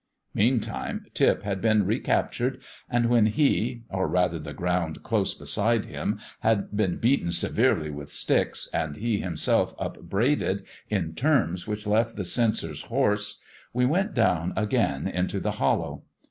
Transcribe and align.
Meantime 0.33 1.05
Tip 1.13 1.43
had 1.43 1.61
been 1.61 1.85
recaptured, 1.85 2.59
and 2.89 3.05
when 3.05 3.27
he, 3.27 3.83
or 3.87 4.07
rather 4.07 4.39
the 4.39 4.51
ground 4.51 5.03
close 5.03 5.35
beside 5.35 5.85
him, 5.85 6.19
had 6.39 6.75
been 6.75 6.97
beaten 6.97 7.29
severely 7.29 7.91
with 7.91 8.11
sticks, 8.11 8.67
and 8.73 8.95
he 8.95 9.19
himself 9.19 9.75
upbraided 9.77 10.65
in 10.89 11.13
terms 11.13 11.67
which 11.67 11.85
left 11.85 12.15
the 12.15 12.25
censors 12.25 12.81
hoarse, 12.85 13.41
we 13.73 13.85
went 13.85 14.15
down 14.15 14.53
again 14.57 15.07
into 15.07 15.39
the 15.39 15.51
hollow. 15.61 16.01